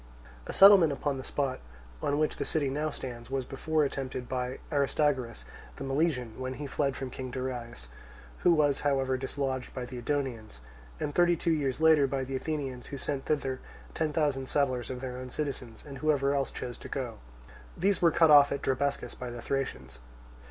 A 0.47 0.51
settlement 0.51 0.91
upon 0.91 1.19
the 1.19 1.23
spot 1.23 1.59
on 2.01 2.17
which 2.17 2.37
the 2.37 2.43
city 2.43 2.71
now 2.71 2.89
stands 2.89 3.29
was 3.29 3.45
before 3.45 3.83
attempted 3.85 4.27
by 4.27 4.57
Aristagoras, 4.71 5.43
the 5.75 5.83
Milesian 5.83 6.39
(when 6.39 6.55
he 6.55 6.65
fled 6.65 6.95
from 6.95 7.11
King 7.11 7.29
Darius), 7.29 7.87
who 8.39 8.51
was 8.51 8.79
however 8.79 9.15
dislodged 9.15 9.75
by 9.75 9.85
the 9.85 10.01
Edonians; 10.01 10.57
and 10.99 11.13
thirty 11.13 11.35
two 11.35 11.51
years 11.53 11.79
later 11.79 12.07
by 12.07 12.23
the 12.23 12.35
Athenians, 12.35 12.87
who 12.87 12.97
sent 12.97 13.25
thither 13.25 13.59
ten 13.93 14.11
thousand 14.11 14.49
settlers 14.49 14.89
of 14.89 15.01
their 15.01 15.17
own 15.17 15.29
citizens, 15.29 15.85
and 15.85 15.99
whoever 15.99 16.33
else 16.33 16.49
chose 16.49 16.79
to 16.79 16.89
go. 16.89 17.19
These 17.77 18.01
were 18.01 18.09
cut 18.09 18.31
off 18.31 18.51
at 18.51 18.63
Drabescus 18.63 19.13
by 19.13 19.29
the 19.29 19.39
Thracians. 19.39 19.99